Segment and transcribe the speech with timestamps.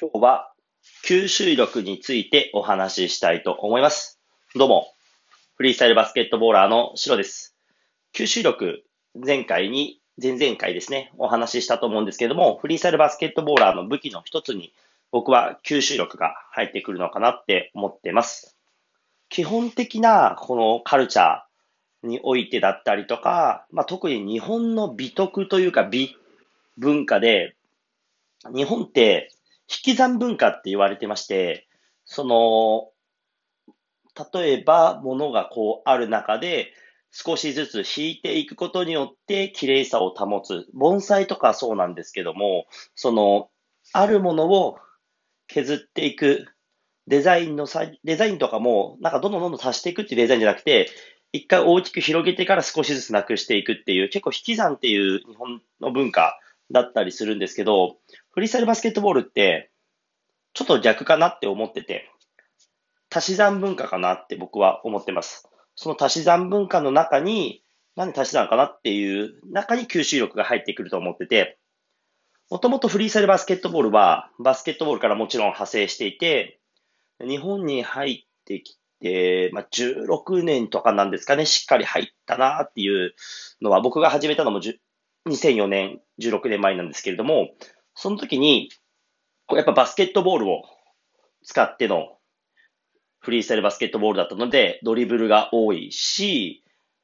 [0.00, 0.52] 今日は
[1.04, 4.20] 吸収力についてお話ししたいと思います。
[4.54, 4.86] どうも、
[5.56, 7.56] フリースタイルバスケットボーラーのシロです。
[8.14, 8.84] 吸収力、
[9.16, 14.72] 前回に、前々回ですね、お話ししたと思うんですけども、フリースタイルバスケットボーラーの武器の一つに、
[15.10, 18.56] 僕は吸収力が入ってくるのかなって思ってます。
[19.28, 26.16] 基本的なこのカルチャーにおいてだったりとか、まあ、特に日本の美徳というか美
[26.76, 27.56] 文化で、
[28.54, 29.34] 日本って
[29.70, 31.68] 引き算文化って言われてまして、
[32.04, 32.90] その、
[34.32, 36.72] 例えば物がこうある中で
[37.10, 40.66] 少しずつ引いていくことによって綺麗さを保つ。
[40.72, 43.50] 盆栽とかそうなんですけども、その、
[43.92, 44.78] あるものを
[45.46, 46.46] 削っていく
[47.08, 50.90] デザインのさ、デザインとかも、なんかどんどんどんどん足していくっていうデザインじゃなくて、
[51.32, 56.38] 一回大きく広げてから少しずつなくしていくっていう、結構引き算っていう日本の文化
[56.70, 57.96] だったりするんですけど、
[58.38, 59.72] フリースタイルバスケットボールって、
[60.52, 62.08] ちょっと逆かなって思ってて、
[63.12, 65.48] 足し算文化かなって僕は思ってます。
[65.74, 67.64] その足し算文化の中に、
[67.96, 71.58] なんで足し算かなっていう中に吸収力が入ってくると思ってて、
[72.48, 76.60] もともとフリースタイルバスケットボールは、バスケットボールからもちろん派生していて、
[77.18, 83.16] 日本に入ってきて、まあ、16年とかなんですかね、しっかり入ったなっていう
[83.60, 84.60] のは、僕が始めたのも
[85.26, 87.48] 2004年、16年前なんですけれども、
[88.00, 88.70] その時に、
[89.50, 90.62] やっぱバスケットボールを
[91.42, 92.16] 使っての
[93.18, 96.62] フリースタイルバスケットボールだったので、ドリブルが多いし、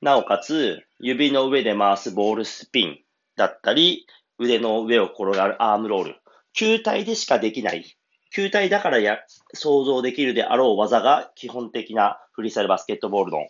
[0.00, 2.98] なおかつ、指の上で回すボールスピン
[3.34, 4.06] だったり、
[4.38, 6.20] 腕の上を転がるアームロール。
[6.52, 7.96] 球体でしかできない。
[8.32, 9.18] 球体だからや
[9.54, 13.48] 想像できるであろう技が基本的なフリースタイルバスケットボールの、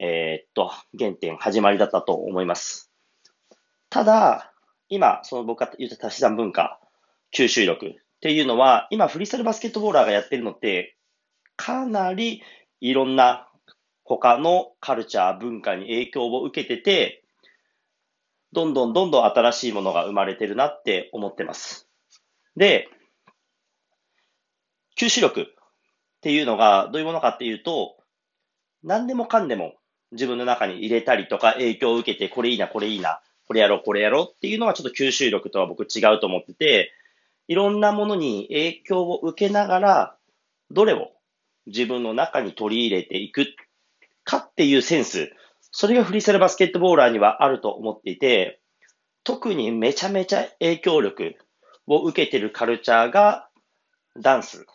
[0.00, 2.90] えー、っと、原点、始まりだったと思います。
[3.88, 4.51] ただ、
[4.92, 6.78] 今、その僕が言った足し算文化、
[7.34, 7.90] 吸収力っ
[8.20, 10.98] ていうのは、今フリースタイルバスケットボーラーがやってるのって、
[11.56, 12.42] かなり
[12.82, 13.48] いろんな
[14.04, 17.24] 他のカルチャー、文化に影響を受けてて、
[18.52, 21.88] どんどんどんどん新しいものが生まれてるなって思ってます。
[22.54, 22.86] で、
[25.00, 25.44] 吸収力っ
[26.20, 27.96] ていうのがどういうものかっていうと、
[28.82, 29.72] 何でもかんでも
[30.10, 36.92] 自分の中に入れたりとか影響を受けて、これいいな、これいいな、これやろう、これやろうっていうのはちょっと吸収力とは僕違うと思ってて、
[37.48, 40.16] いろんなものに影響を受けながら、
[40.70, 41.10] どれを
[41.66, 43.46] 自分の中に取り入れていく
[44.24, 45.32] かっていうセンス、
[45.70, 48.60] それがフリースタイルバスケットボーラーにはあると思っていて、
[49.24, 51.36] 特にめちゃめちゃ影響力
[51.86, 53.48] を受けてるカルチャーが
[54.18, 54.66] ダンス。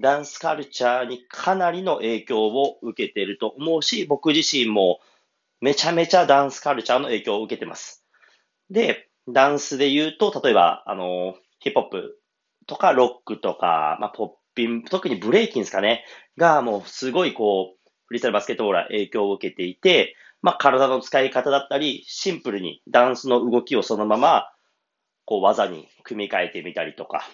[0.00, 5.00] ダンスカルチャーにかなりの影響を受けてると思うし、僕自身も
[5.62, 8.04] めちゃめちゃダンスカルチャーの影響を受けてます。
[8.68, 12.18] で、ダンスで言うと、例えば、あの、ヒップホップ
[12.66, 16.04] とかロックとか、まあ、ポッピン、特にブレイキンですかね、
[16.36, 24.50] がもうすごいこう、フリースタイルバスケットボーラー影響を受けていて、まあ、体の使い方だったり、シンプルにダンスの動きをそのまま、
[25.26, 27.24] こう、技に組み替えてみたりとか、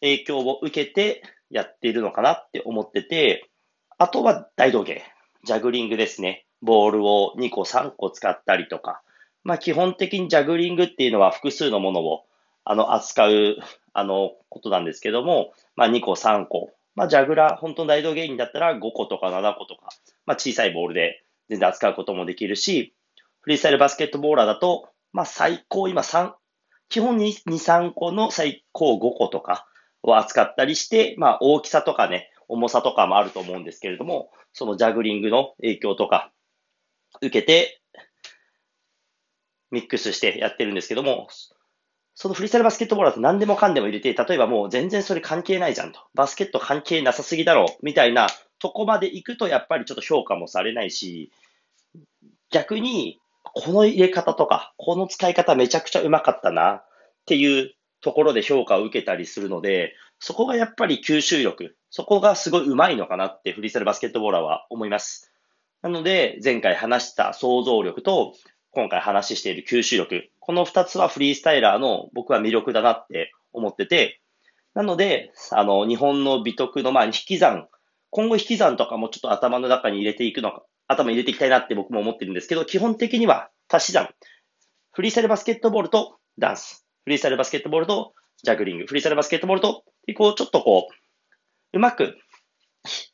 [0.00, 3.48] 影響を受けてやっているのかなって思ってて、
[3.96, 5.04] あとは大道芸、
[5.44, 6.43] ジャグリングですね。
[6.64, 9.02] ボールを2個3個使ったりとか、
[9.44, 12.24] まあ基本的にジャグリングっていうのは複数のものを
[12.64, 13.56] あの扱う
[13.92, 19.88] あのことなんですけども、まあ2個3個、まあジャグラー、本当の大道芸人だったら5個とか7個とか、
[20.26, 22.94] まあ小さいボールで全然扱うこともできるし、
[23.42, 26.32] フリースタイルバスケットボーラーだと、まあ最高今3、
[26.88, 29.66] 基本に2、3個の最高5個とか
[30.02, 36.30] を扱ったりして、まあ大きさとかね、重さとかもあると思うんですけれども、そのジャグリングの影響とか、
[37.26, 37.80] 受けて、
[39.70, 41.28] ミックスしてやってるんですけども、
[42.14, 46.00] そのフリースタイルバスケットボールだと何でもかんでも入れて、例えばもう全然それ関係ないじゃんと。
[46.14, 48.28] バスケット関係なさすぎだろ、みたいな
[48.60, 51.32] とこまで行くとやっぱりちょっと評価もされないし、
[52.50, 56.86] 逆に、この入れ方とか、この使い方めちゃくちゃうまかったなっ
[57.26, 65.33] ていうところで評価を受けたりするので、そこがやっぱり吸収力、そこがすごい上手いのかなってフリースタイルバスケットボーラーは思います。
[65.84, 68.32] なので、前回話した想像力と、
[68.70, 70.30] 今回話している吸収力。
[70.40, 74.18] この二つはフリースタイラーの僕は魅力だなって思ってて、
[74.72, 77.68] なので、あの、日本の美徳の前に引き算、
[78.08, 84.08] 今後引き算とかもちょっと頭の中に入れていくのか、頭入れていきたいなって僕も思ってるんですけど、基本的には足し算。
[84.92, 86.86] フリースタイルバスケットボールとダンス。
[87.04, 88.86] フリースタイルバスケットボールとジャグリング。
[88.86, 89.84] フリースタイルバスケットボールと、
[90.16, 92.16] こう、ちょっとこう、うまく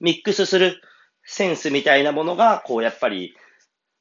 [0.00, 0.80] ミックスする
[1.24, 3.34] センスみたいなものが、こう、やっぱり、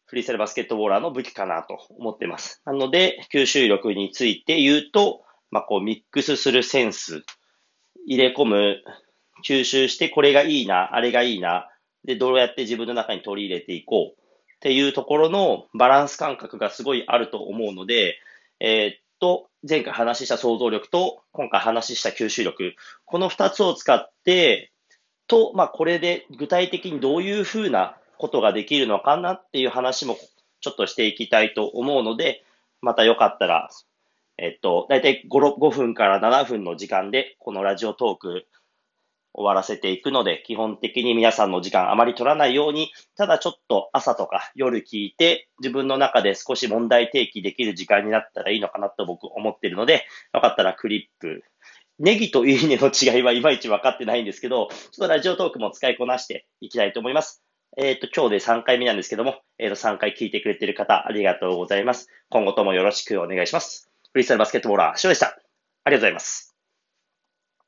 [0.05, 2.61] フリースタイルバスケットボーラーの武器かなと思ってます。
[2.65, 7.23] なので、吸収力について言うと、まあ、こう、ミックスするセンス
[8.05, 8.83] 入れ込む、
[9.45, 11.69] 吸収してこれがいいな、あれがいいな、
[12.03, 14.21] で、どうやって自分の中に取り入れていこう
[14.55, 18.17] っていうところのバランス感覚がすごいあると思うので、
[18.59, 22.75] えー、っと、前回話した想像力と今回話した吸収力、
[23.05, 24.72] この二つを使って、
[25.27, 30.17] と、まあ、これで具体的にどういうふうなことができるのかなっていう話も
[30.61, 32.43] ちょっとしていきたいと思うので、
[32.81, 33.69] またよかったら、
[34.37, 38.45] えっと、だいたい 5, 5分から7分の時間で、このラジオトーク
[39.33, 51.43] 終わらせていくので、基本的に皆さんの時間あまり取らないように、ただちょっと朝とか夜聞いて、自分の中で少し問題提起できる時間になったらいいのかなと僕思ってるので、よかったらクリップ、
[51.99, 57.43] ネギといいねの違いはいまいち分かってないんですけど、ちょっとラジオトークも使いこなしていきたいと思います。
[57.77, 62.07] えっ、ー、と、今日で3回目なんですけども、えっ、ー、と、3回聞いてくれてる方、ありがとうございます。
[62.29, 63.89] 今後ともよろしくお願いします。
[64.11, 65.27] フリースタイルバスケットボーラー、ショでした。
[65.27, 66.52] ありがとうございます。